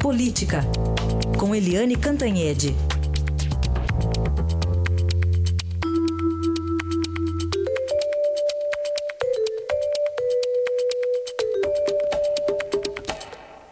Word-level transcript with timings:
Política, 0.00 0.64
com 1.36 1.52
Eliane 1.52 1.96
Cantanhede. 1.96 2.72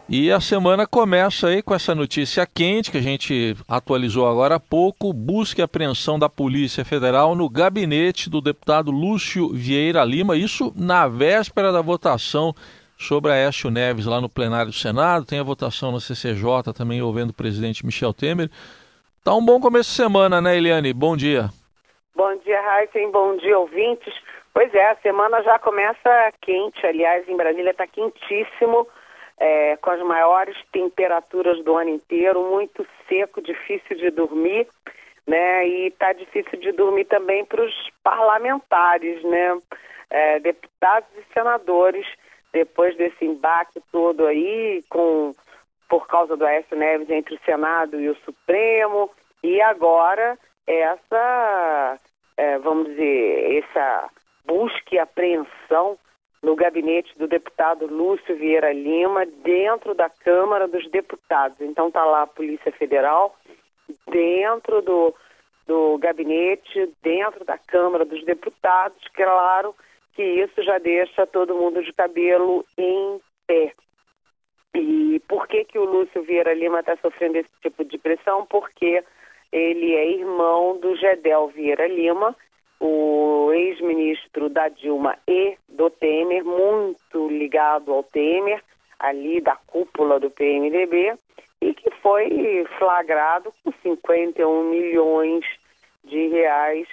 E 0.09 0.33
a 0.33 0.41
semana 0.41 0.85
começa 0.85 1.47
aí 1.47 1.63
com 1.63 1.73
essa 1.73 1.95
notícia 1.95 2.45
quente 2.45 2.91
que 2.91 2.99
a 2.99 3.03
gente 3.03 3.57
atualizou 3.69 4.29
agora 4.29 4.57
há 4.57 4.61
pouco: 4.61 5.13
busca 5.13 5.61
e 5.61 5.65
apreensão 5.65 6.19
da 6.19 6.29
Polícia 6.29 6.85
Federal 6.85 7.37
no 7.37 7.49
gabinete 7.49 8.29
do 8.29 8.41
deputado 8.41 8.91
Lúcio 8.91 9.53
Vieira 9.53 10.05
Lima. 10.05 10.37
Isso 10.37 10.73
na 10.75 11.07
véspera 11.07 11.71
da 11.71 11.81
votação 11.81 12.53
sobre 12.97 13.31
a 13.31 13.35
Aécio 13.35 13.71
Neves 13.71 14.07
lá 14.07 14.21
no 14.21 14.29
plenário 14.29 14.71
do 14.71 14.77
Senado. 14.77 15.27
Tem 15.27 15.39
a 15.39 15.45
votação 15.45 15.93
na 15.93 16.01
CCJ 16.01 16.73
também 16.77 16.99
envolvendo 16.99 17.31
o 17.31 17.35
presidente 17.35 17.85
Michel 17.85 18.13
Temer. 18.13 18.49
Tá 19.25 19.35
um 19.35 19.45
bom 19.45 19.61
começo 19.61 19.91
de 19.91 19.97
semana, 19.97 20.41
né, 20.41 20.57
Eliane? 20.57 20.93
Bom 20.93 21.17
dia. 21.17 21.51
Bom 22.15 22.35
dia, 22.39 22.61
Raíssen. 22.61 23.11
Bom 23.11 23.37
dia, 23.37 23.59
ouvintes. 23.59 24.15
Pois 24.55 24.73
é, 24.75 24.91
a 24.91 24.97
semana 24.97 25.43
já 25.43 25.59
começa 25.59 26.33
quente. 26.41 26.87
Aliás, 26.87 27.29
em 27.29 27.37
Brasília 27.37 27.73
está 27.73 27.87
quentíssimo 27.87 28.89
é, 29.39 29.77
com 29.77 29.91
as 29.91 30.01
maiores 30.01 30.57
temperaturas 30.73 31.63
do 31.63 31.77
ano 31.77 31.91
inteiro, 31.91 32.41
muito 32.51 32.87
seco, 33.09 33.43
difícil 33.43 33.97
de 33.97 34.11
dormir, 34.11 34.67
né? 35.27 35.69
E 35.69 35.89
está 35.89 36.13
difícil 36.13 36.59
de 36.59 36.73
dormir 36.73 37.05
também 37.05 37.45
para 37.45 37.63
os 37.63 37.75
parlamentares, 38.03 39.23
né? 39.25 39.59
É, 40.09 40.39
deputados 40.41 41.09
e 41.19 41.35
senadores, 41.35 42.07
depois 42.57 42.97
desse 42.97 43.23
embate 43.23 43.83
todo 43.93 44.25
aí, 44.25 44.83
com 44.89 45.35
por 45.91 46.07
causa 46.07 46.37
do 46.39 46.45
Aécio 46.45 46.75
Neves 46.75 47.11
entre 47.11 47.35
o 47.35 47.41
Senado 47.45 48.01
e 48.01 48.09
o 48.09 48.17
Supremo, 48.25 49.11
e 49.43 49.61
agora 49.61 50.39
essa, 50.67 51.99
é, 52.35 52.59
vamos 52.59 52.87
dizer, 52.89 53.63
essa 53.63 54.09
busca 54.47 54.95
e 54.95 54.99
apreensão 54.99 55.99
no 56.43 56.57
gabinete 56.57 57.17
do 57.19 57.29
deputado 57.29 57.87
Lúcio 57.87 58.35
Vieira 58.37 58.73
Lima, 58.73 59.27
dentro 59.27 59.95
da 59.95 60.09
Câmara 60.09 60.67
dos 60.67 60.91
Deputados. 60.91 61.61
Então 61.61 61.89
está 61.89 62.05
lá 62.07 62.23
a 62.23 62.27
Polícia 62.27 62.73
Federal, 62.73 63.37
dentro 64.11 64.81
do, 64.81 65.15
do 65.67 65.99
gabinete, 65.99 66.91
dentro 67.03 67.45
da 67.45 67.59
Câmara 67.59 68.07
dos 68.07 68.25
Deputados, 68.25 69.07
claro 69.15 69.75
que 70.17 70.23
isso 70.23 70.63
já 70.63 70.79
deixa 70.79 71.27
todo 71.27 71.55
mundo 71.55 71.83
de 71.85 71.93
cabelo 71.93 72.65
em 72.79 73.21
pé. 73.47 73.75
E 74.75 75.21
por 75.29 75.47
que, 75.47 75.65
que 75.65 75.79
o 75.79 75.85
Lúcio 75.85 76.23
Vieira 76.23 76.55
Lima 76.55 76.81
está 76.81 76.97
sofrendo 76.97 77.37
esse 77.37 77.51
tipo 77.63 77.85
de 77.85 77.99
pressão? 77.99 78.47
Porque 78.47 79.05
ele 79.53 79.95
é 79.95 80.11
irmão 80.11 80.79
do 80.79 80.97
Gedel 80.97 81.49
Vieira 81.49 81.87
Lima, 81.87 82.35
o 82.81 83.53
ex-ministro 83.53 84.49
da 84.49 84.69
Dilma 84.69 85.17
e 85.29 85.57
do 85.69 85.91
Temer, 85.91 86.45
muito 86.45 87.29
ligado 87.29 87.93
ao 87.93 88.03
Temer, 88.03 88.63
ali 88.99 89.41
da 89.41 89.57
cúpula 89.67 90.19
do 90.19 90.31
PMDB, 90.31 91.15
e 91.61 91.75
que 91.75 91.91
foi 92.03 92.67
flagrado 92.79 93.53
com 93.63 93.73
51 93.83 94.71
milhões 94.71 95.45
de 96.05 96.29
reais 96.29 96.89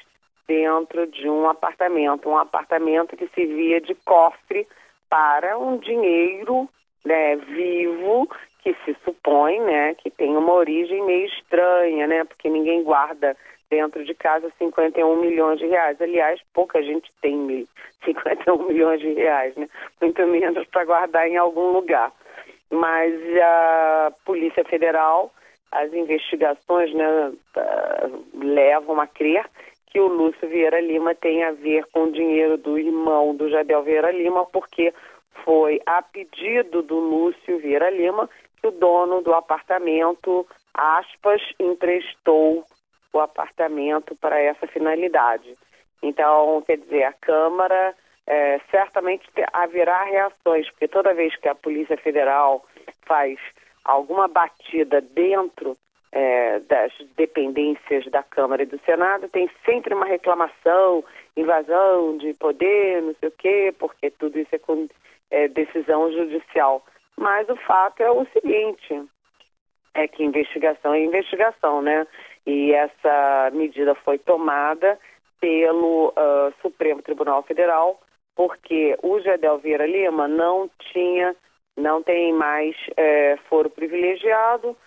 dentro 0.47 1.07
de 1.07 1.29
um 1.29 1.49
apartamento, 1.49 2.29
um 2.29 2.37
apartamento 2.37 3.15
que 3.15 3.27
servia 3.29 3.79
de 3.79 3.95
cofre 3.95 4.67
para 5.09 5.57
um 5.57 5.77
dinheiro 5.77 6.67
né, 7.05 7.35
vivo 7.35 8.27
que 8.61 8.73
se 8.85 8.95
supõe 9.03 9.59
né, 9.59 9.93
que 9.95 10.09
tem 10.09 10.35
uma 10.35 10.53
origem 10.53 11.03
meio 11.03 11.27
estranha, 11.27 12.07
né, 12.07 12.23
porque 12.23 12.49
ninguém 12.49 12.83
guarda 12.83 13.35
dentro 13.69 14.03
de 14.05 14.13
casa 14.13 14.51
51 14.57 15.19
milhões 15.19 15.59
de 15.59 15.67
reais. 15.67 15.99
Aliás, 15.99 16.39
pouca 16.53 16.81
gente 16.83 17.11
tem 17.21 17.67
51 18.05 18.57
milhões 18.67 18.99
de 18.99 19.13
reais, 19.13 19.55
né? 19.55 19.67
Muito 19.99 20.25
menos 20.27 20.67
para 20.67 20.85
guardar 20.85 21.27
em 21.27 21.37
algum 21.37 21.71
lugar. 21.71 22.11
Mas 22.69 23.13
a 23.41 24.13
Polícia 24.25 24.63
Federal, 24.65 25.31
as 25.71 25.91
investigações 25.91 26.93
né, 26.93 27.31
levam 28.35 29.01
a 29.01 29.07
crer 29.07 29.43
que 29.93 29.99
o 29.99 30.07
Lúcio 30.07 30.49
Vieira 30.49 30.81
Lima 30.81 31.13
tem 31.13 31.43
a 31.43 31.51
ver 31.51 31.85
com 31.91 32.05
o 32.05 32.11
dinheiro 32.11 32.57
do 32.57 32.79
irmão 32.79 33.35
do 33.35 33.47
Jadel 33.47 33.83
Vieira 33.83 34.11
Lima, 34.11 34.43
porque 34.47 34.91
foi 35.45 35.79
a 35.85 36.01
pedido 36.01 36.81
do 36.81 36.97
Lúcio 36.99 37.59
Vieira 37.59 37.91
Lima 37.91 38.27
que 38.59 38.67
o 38.67 38.71
dono 38.71 39.21
do 39.21 39.33
apartamento, 39.35 40.47
aspas, 40.73 41.41
emprestou 41.59 42.65
o 43.13 43.19
apartamento 43.19 44.15
para 44.15 44.39
essa 44.39 44.65
finalidade. 44.65 45.55
Então, 46.01 46.63
quer 46.65 46.77
dizer, 46.77 47.03
a 47.03 47.13
Câmara 47.13 47.93
é, 48.25 48.59
certamente 48.71 49.29
haverá 49.53 50.03
reações, 50.05 50.67
porque 50.71 50.87
toda 50.87 51.13
vez 51.13 51.35
que 51.35 51.47
a 51.47 51.53
Polícia 51.53 51.97
Federal 51.97 52.65
faz 53.05 53.37
alguma 53.85 54.27
batida 54.27 55.01
dentro 55.01 55.77
é, 56.13 56.59
das 56.59 56.93
dependências 57.17 58.05
da 58.05 58.21
Câmara 58.21 58.61
e 58.61 58.67
do 58.67 58.79
Senado, 58.85 59.27
tem 59.29 59.49
sempre 59.65 59.95
uma 59.95 60.05
reclamação, 60.05 61.03
invasão 61.35 62.17
de 62.17 62.35
poder, 62.35 63.01
não 63.01 63.15
sei 63.15 63.29
o 63.29 63.31
quê, 63.31 63.73
porque 63.79 64.11
tudo 64.11 64.37
isso 64.39 64.53
é 64.53 64.59
com 64.59 64.87
é, 65.31 65.47
decisão 65.47 66.11
judicial. 66.11 66.85
Mas 67.17 67.49
o 67.49 67.55
fato 67.55 68.01
é 68.01 68.11
o 68.11 68.25
seguinte, 68.27 69.01
é 69.95 70.07
que 70.07 70.23
investigação 70.23 70.93
é 70.93 71.03
investigação, 71.03 71.81
né? 71.81 72.05
E 72.45 72.73
essa 72.73 73.49
medida 73.51 73.95
foi 73.95 74.19
tomada 74.19 74.99
pelo 75.41 76.09
uh, 76.09 76.53
Supremo 76.61 77.01
Tribunal 77.01 77.41
Federal, 77.43 77.99
porque 78.35 78.97
o 79.01 79.19
Gedel 79.19 79.57
Vieira 79.57 79.87
Lima 79.87 80.27
não 80.27 80.69
tinha, 80.91 81.35
não 81.75 82.03
tem 82.03 82.33
mais 82.33 82.75
é, 82.97 83.37
foro 83.49 83.69
privilegiado, 83.69 84.77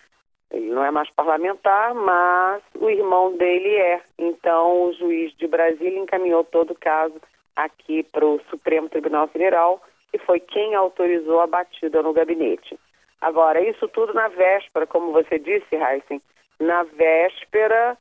não 0.77 0.85
é 0.85 0.91
mais 0.91 1.09
parlamentar, 1.09 1.95
mas 1.95 2.63
o 2.79 2.91
irmão 2.91 3.35
dele 3.35 3.75
é. 3.77 4.03
Então 4.19 4.83
o 4.83 4.93
juiz 4.93 5.35
de 5.39 5.49
Brasília 5.49 5.99
encaminhou 5.99 6.45
todo 6.45 6.73
o 6.73 6.79
caso 6.79 7.15
aqui 7.57 8.03
para 8.03 8.27
o 8.27 8.39
Supremo 8.51 8.87
Tribunal 8.91 9.27
Federal, 9.29 9.83
que 10.13 10.19
foi 10.19 10.39
quem 10.39 10.75
autorizou 10.75 11.41
a 11.41 11.47
batida 11.47 12.03
no 12.03 12.13
gabinete. 12.13 12.79
Agora, 13.23 13.67
isso 13.67 13.89
tudo 13.89 14.13
na 14.13 14.29
véspera, 14.29 14.87
como 14.87 15.13
você 15.13 15.39
disse, 15.39 15.75
Heisen, 15.75 16.21
na 16.61 16.83
véspera 16.83 17.97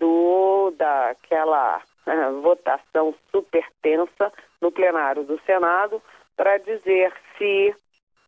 do 0.00 0.72
daquela 0.76 1.80
uh, 2.08 2.40
votação 2.42 3.14
super 3.30 3.64
tensa 3.80 4.32
no 4.60 4.72
plenário 4.72 5.22
do 5.22 5.40
Senado 5.46 6.02
para 6.36 6.58
dizer 6.58 7.12
se 7.38 7.72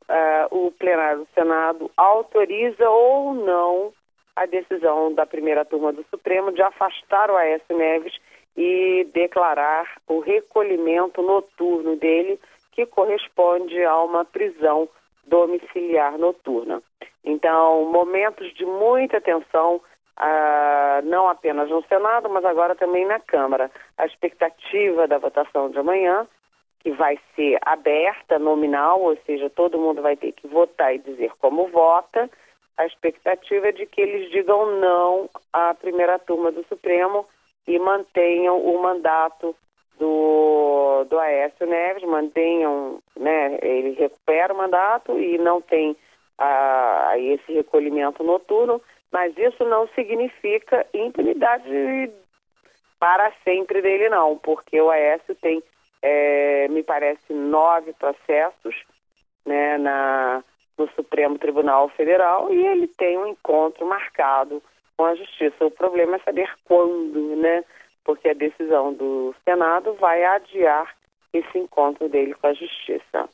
uh, 0.09 0.67
o 0.67 0.73
plenário 0.73 1.21
do 1.21 1.29
Senado 1.35 1.91
autoriza 1.97 2.89
ou 2.89 3.35
não 3.35 3.93
a 4.35 4.47
decisão 4.47 5.13
da 5.13 5.27
primeira 5.27 5.65
turma 5.65 5.93
do 5.93 6.05
Supremo 6.11 6.53
de 6.53 6.63
afastar 6.63 7.31
o 7.31 7.37
Aécio 7.37 7.77
Neves 7.77 8.15
e 8.57 9.07
declarar 9.13 9.87
o 10.07 10.21
recolhimento 10.21 11.23
noturno 11.23 11.97
dele, 11.97 12.41
que 12.73 12.87
corresponde 12.87 13.83
a 13.85 14.01
uma 14.03 14.25
prisão 14.25 14.89
domiciliar 15.27 16.17
noturna. 16.19 16.83
Então, 17.25 17.85
momentos 17.85 18.53
de 18.55 18.65
muita 18.65 19.21
tensão, 19.21 19.81
ah, 20.17 21.01
não 21.05 21.29
apenas 21.29 21.69
no 21.69 21.85
Senado, 21.85 22.29
mas 22.29 22.45
agora 22.45 22.75
também 22.75 23.07
na 23.07 23.21
Câmara. 23.21 23.71
A 23.97 24.07
expectativa 24.07 25.07
da 25.07 25.19
votação 25.19 25.71
de 25.71 25.79
amanhã, 25.79 26.27
que 26.89 26.91
vai 26.93 27.19
ser 27.37 27.59
aberta, 27.67 28.39
nominal, 28.39 29.03
ou 29.03 29.17
seja, 29.27 29.51
todo 29.51 29.79
mundo 29.79 30.01
vai 30.01 30.17
ter 30.17 30.33
que 30.33 30.49
votar 30.49 30.95
e 30.95 30.99
dizer 30.99 31.31
como 31.39 31.69
vota. 31.69 32.31
A 32.79 32.87
expectativa 32.87 33.69
é 33.69 33.73
de 33.73 33.85
que 33.85 34.01
eles 34.01 34.31
digam 34.31 34.81
não 34.81 35.29
à 35.53 35.75
primeira 35.75 36.19
turma 36.19 36.51
do 36.51 36.65
Supremo 36.65 37.27
e 37.67 37.79
mantenham 37.79 38.59
o 38.59 38.83
mandato 38.83 39.55
do, 39.99 41.05
do 41.11 41.19
Aécio 41.19 41.67
Neves, 41.67 42.05
mantenham, 42.05 43.01
né, 43.15 43.59
ele 43.61 43.91
recupera 43.91 44.55
o 44.55 44.57
mandato 44.57 45.19
e 45.19 45.37
não 45.37 45.61
tem 45.61 45.95
a, 46.39 47.11
a 47.11 47.19
esse 47.19 47.53
recolhimento 47.53 48.23
noturno, 48.25 48.81
mas 49.13 49.37
isso 49.37 49.63
não 49.65 49.87
significa 49.89 50.87
impunidade 50.95 52.11
para 52.99 53.31
sempre 53.45 53.83
dele 53.83 54.09
não, 54.09 54.39
porque 54.39 54.81
o 54.81 54.91
Aécio 54.91 55.35
tem, 55.35 55.63
é, 56.03 56.69
me 56.69 56.83
parece, 56.83 57.33
nove 57.33 57.93
processos 57.95 58.75
né, 59.47 59.79
na, 59.79 60.43
no 60.77 60.89
Supremo 60.91 61.39
Tribunal 61.39 61.89
Federal 61.91 62.53
e 62.53 62.67
ele 62.67 62.87
tem 62.87 63.19
um 63.19 63.27
encontro 63.27 63.87
marcado 63.87 64.63
com 64.97 65.05
a 65.05 65.15
Justiça. 65.15 65.65
O 65.65 65.71
problema 65.71 66.17
é 66.17 66.21
saber 66.21 66.51
quando, 66.65 67.37
né? 67.37 67.65
Porque 68.05 68.29
a 68.29 68.35
decisão 68.35 68.93
do 68.93 69.35
Senado 69.45 69.95
vai 69.95 70.25
adiar 70.25 70.95
esse 71.33 71.59
encontro 71.59 72.09
dele 72.09 72.35
com 72.35 72.47
a 72.47 72.55
Justiça. 72.55 73.29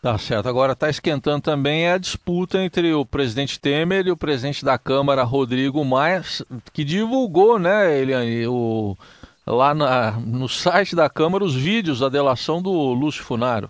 Tá 0.00 0.18
certo. 0.18 0.48
Agora 0.48 0.72
está 0.72 0.90
esquentando 0.90 1.40
também 1.40 1.88
a 1.88 1.96
disputa 1.96 2.58
entre 2.58 2.92
o 2.92 3.06
presidente 3.06 3.58
Temer 3.58 4.06
e 4.06 4.10
o 4.10 4.16
presidente 4.16 4.62
da 4.62 4.78
Câmara, 4.78 5.22
Rodrigo 5.22 5.82
Maia, 5.82 6.20
que 6.74 6.84
divulgou, 6.84 7.58
né, 7.58 7.98
Eliane, 7.98 8.46
o, 8.46 8.94
lá 9.46 9.74
na, 9.74 10.12
no 10.12 10.48
site 10.48 10.96
da 10.96 11.08
Câmara 11.08 11.44
os 11.44 11.54
vídeos 11.54 12.00
da 12.00 12.08
delação 12.08 12.62
do 12.62 12.70
Lúcio 12.70 13.24
Funaro. 13.24 13.68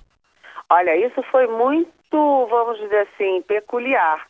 Olha, 0.70 0.96
isso 0.96 1.22
foi 1.30 1.46
muito, 1.46 2.46
vamos 2.46 2.78
dizer 2.78 3.08
assim, 3.12 3.42
peculiar, 3.42 4.26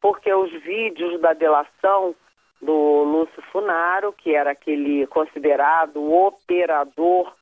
porque 0.00 0.32
os 0.32 0.50
vídeos 0.62 1.20
da 1.20 1.32
delação 1.32 2.14
do 2.60 3.02
Lúcio 3.04 3.42
Funaro, 3.50 4.12
que 4.12 4.34
era 4.34 4.50
aquele 4.50 5.06
considerado 5.06 6.12
operador 6.12 7.32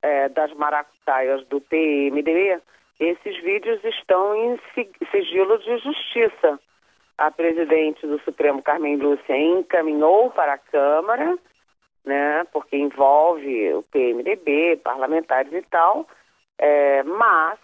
é, 0.00 0.28
das 0.28 0.52
maracutaias 0.54 1.44
do 1.48 1.60
PMDB, 1.60 2.60
esses 3.00 3.42
vídeos 3.42 3.82
estão 3.84 4.34
em 4.34 4.58
sigilo 5.10 5.58
de 5.58 5.78
justiça. 5.78 6.58
A 7.16 7.32
presidente 7.32 8.06
do 8.06 8.20
Supremo, 8.20 8.62
Carmen 8.62 8.96
Lúcia, 8.96 9.36
encaminhou 9.36 10.30
para 10.30 10.52
a 10.52 10.58
Câmara, 10.58 11.36
né, 12.08 12.44
porque 12.52 12.76
envolve 12.76 13.74
o 13.74 13.82
PMDB, 13.84 14.80
parlamentares 14.82 15.52
e 15.52 15.62
tal, 15.70 16.08
é, 16.58 17.02
mas 17.02 17.58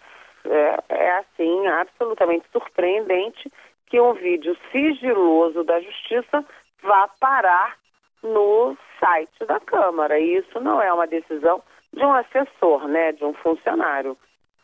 é, 0.45 0.79
é 0.91 1.11
assim 1.19 1.67
absolutamente 1.67 2.45
surpreendente 2.53 3.51
que 3.87 3.99
um 3.99 4.13
vídeo 4.13 4.57
sigiloso 4.71 5.65
da 5.65 5.81
Justiça 5.81 6.45
vá 6.83 7.09
parar 7.19 7.77
no 8.23 8.77
site 9.01 9.45
da 9.47 9.59
Câmara. 9.61 10.19
E 10.19 10.37
isso 10.37 10.61
não 10.61 10.81
é 10.81 10.93
uma 10.93 11.07
decisão 11.07 11.63
de 11.93 12.05
um 12.05 12.13
assessor, 12.13 12.87
né, 12.87 13.13
de 13.13 13.25
um 13.25 13.33
funcionário. 13.35 14.17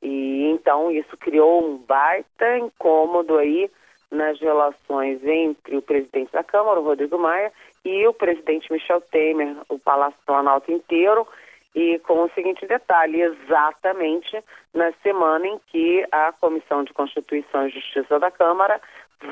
E 0.02 0.50
então 0.50 0.90
isso 0.90 1.16
criou 1.16 1.64
um 1.64 1.78
baita 1.78 2.58
incômodo 2.58 3.38
aí 3.38 3.70
nas 4.10 4.40
relações 4.40 5.24
entre 5.24 5.76
o 5.76 5.82
presidente 5.82 6.32
da 6.32 6.42
Câmara, 6.42 6.80
o 6.80 6.84
Rodrigo 6.84 7.18
Maia, 7.18 7.52
e 7.84 8.06
o 8.06 8.12
presidente 8.12 8.72
Michel 8.72 9.00
Temer, 9.00 9.56
o 9.68 9.78
Palácio 9.78 10.18
Planalto 10.26 10.70
inteiro, 10.70 11.26
e 11.74 11.98
com 12.00 12.24
o 12.24 12.30
seguinte 12.30 12.66
detalhe, 12.66 13.20
exatamente 13.20 14.42
na 14.74 14.92
semana 15.02 15.46
em 15.46 15.60
que 15.68 16.04
a 16.10 16.32
Comissão 16.32 16.82
de 16.82 16.92
Constituição 16.92 17.66
e 17.66 17.70
Justiça 17.70 18.18
da 18.18 18.30
Câmara 18.30 18.80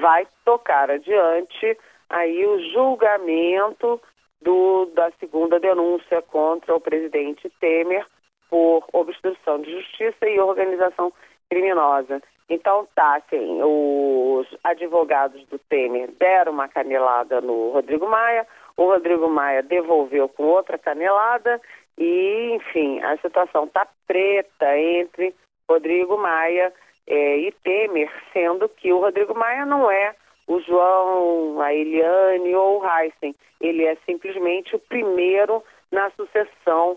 vai 0.00 0.26
tocar 0.44 0.90
adiante 0.90 1.76
aí 2.08 2.46
o 2.46 2.72
julgamento 2.72 4.00
do, 4.40 4.86
da 4.94 5.10
segunda 5.18 5.58
denúncia 5.58 6.22
contra 6.22 6.74
o 6.74 6.80
presidente 6.80 7.50
Temer 7.60 8.06
por 8.48 8.86
obstrução 8.92 9.60
de 9.60 9.72
justiça 9.72 10.26
e 10.26 10.38
organização 10.40 11.12
criminosa. 11.50 12.22
Então, 12.48 12.88
tá, 12.94 13.16
assim, 13.16 13.60
os 13.62 14.46
advogados 14.64 15.44
do 15.48 15.58
Temer 15.58 16.10
deram 16.18 16.52
uma 16.52 16.68
canelada 16.68 17.40
no 17.40 17.70
Rodrigo 17.70 18.08
Maia, 18.08 18.46
o 18.76 18.86
Rodrigo 18.86 19.28
Maia 19.28 19.62
devolveu 19.62 20.28
com 20.28 20.44
outra 20.44 20.78
canelada 20.78 21.60
e, 21.98 22.52
enfim, 22.54 23.00
a 23.02 23.18
situação 23.18 23.64
está 23.64 23.86
preta 24.06 24.78
entre 24.78 25.34
Rodrigo 25.68 26.16
Maia 26.16 26.72
eh, 27.06 27.38
e 27.38 27.52
Temer, 27.62 28.10
sendo 28.32 28.68
que 28.68 28.92
o 28.92 29.00
Rodrigo 29.00 29.34
Maia 29.34 29.66
não 29.66 29.90
é 29.90 30.14
o 30.46 30.60
João, 30.60 31.60
a 31.60 31.74
Eliane 31.74 32.54
ou 32.54 32.80
o 32.80 32.86
Heisen. 32.86 33.34
Ele 33.60 33.84
é 33.84 33.96
simplesmente 34.06 34.74
o 34.74 34.78
primeiro 34.78 35.62
na 35.92 36.10
sucessão 36.12 36.92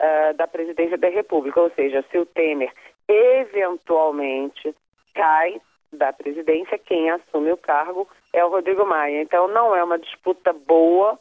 uh, 0.00 0.34
da 0.34 0.48
presidência 0.48 0.98
da 0.98 1.08
República. 1.08 1.60
Ou 1.60 1.70
seja, 1.70 2.04
se 2.10 2.18
o 2.18 2.26
Temer 2.26 2.72
eventualmente 3.08 4.74
cai 5.16 5.60
da 5.92 6.12
presidência, 6.12 6.78
quem 6.78 7.10
assume 7.10 7.50
o 7.50 7.56
cargo 7.56 8.06
é 8.32 8.44
o 8.44 8.50
Rodrigo 8.50 8.86
Maia. 8.86 9.22
Então 9.22 9.48
não 9.48 9.74
é 9.74 9.82
uma 9.82 9.98
disputa 9.98 10.52
boa 10.52 11.18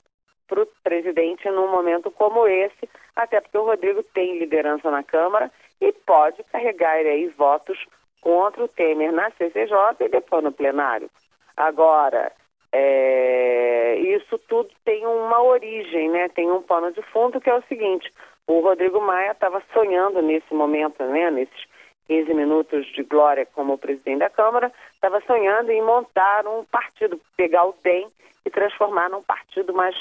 para 0.48 0.62
o 0.62 0.68
presidente 0.84 1.50
num 1.50 1.72
momento 1.72 2.12
como 2.12 2.48
esse, 2.48 2.90
até 3.16 3.42
porque 3.42 3.58
o 3.58 3.66
Rodrigo 3.66 4.04
tem 4.14 4.38
liderança 4.38 4.92
na 4.92 5.02
Câmara 5.02 5.52
e 5.82 5.92
pode 5.92 6.44
carregar 6.52 6.94
aí 6.94 7.28
votos 7.30 7.78
contra 8.22 8.64
o 8.64 8.68
Temer 8.68 9.12
na 9.12 9.32
CCJ 9.32 9.76
e 10.02 10.10
depois 10.10 10.44
no 10.44 10.52
plenário. 10.52 11.10
Agora, 11.58 12.32
é, 12.72 13.96
isso 13.98 14.38
tudo 14.50 14.70
tem 14.84 15.06
uma 15.06 15.42
origem, 15.42 16.10
né? 16.10 16.28
Tem 16.30 16.52
um 16.52 16.62
pano 16.62 16.92
de 16.92 17.02
fundo 17.04 17.40
que 17.40 17.50
é 17.50 17.56
o 17.56 17.64
seguinte: 17.64 18.12
o 18.46 18.60
Rodrigo 18.60 19.00
Maia 19.00 19.32
estava 19.32 19.64
sonhando 19.74 20.22
nesse 20.22 20.54
momento, 20.54 21.02
né? 21.04 21.32
Nesses 21.32 21.75
15 22.08 22.34
minutos 22.34 22.86
de 22.94 23.04
glória 23.04 23.46
como 23.46 23.78
presidente 23.78 24.20
da 24.20 24.30
Câmara, 24.30 24.72
estava 24.94 25.22
sonhando 25.22 25.72
em 25.72 25.82
montar 25.82 26.46
um 26.48 26.64
partido, 26.66 27.20
pegar 27.36 27.66
o 27.66 27.76
DEM 27.84 28.08
e 28.46 28.50
transformar 28.50 29.10
num 29.10 29.24
partido 29.24 29.74
mais 29.74 29.96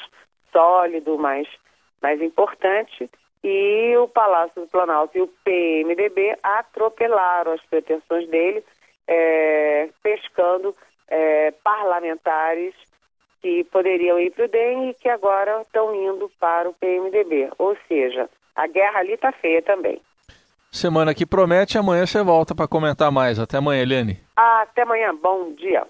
sólido, 0.53 1.19
mais, 1.19 1.49
mais 2.03 2.21
importante. 2.21 3.11
E 3.43 3.97
o 3.97 4.09
Palácio 4.09 4.62
do 4.62 4.69
Planalto 4.69 5.19
e 5.19 5.23
o 5.23 5.29
PMDB 5.45 6.37
atropelaram 6.43 7.53
as 7.53 7.62
pretensões 7.62 8.29
dele, 8.29 8.65
é, 9.06 9.89
pescando 10.03 10.75
é, 11.09 11.51
parlamentares 11.62 12.75
que 13.43 13.65
poderiam 13.65 14.19
ir 14.19 14.31
para 14.31 14.47
o 14.47 14.49
DEM 14.49 14.91
e 14.91 14.95
que 14.95 15.09
agora 15.09 15.61
estão 15.61 15.95
indo 15.95 16.31
para 16.41 16.69
o 16.69 16.73
PMDB. 16.73 17.51
Ou 17.59 17.77
seja, 17.87 18.31
a 18.56 18.67
guerra 18.67 19.01
ali 19.01 19.12
está 19.12 19.33
feia 19.33 19.61
também. 19.61 20.01
Semana 20.75 21.15
que 21.15 21.25
promete, 21.25 21.79
amanhã 21.79 22.05
você 22.05 22.21
volta 22.21 22.53
para 22.53 22.67
comentar 22.67 23.09
mais. 23.09 23.38
Até 23.38 23.59
amanhã, 23.59 23.81
Eliane. 23.81 24.19
Até 24.35 24.82
amanhã, 24.82 25.15
bom 25.15 25.53
dia. 25.55 25.87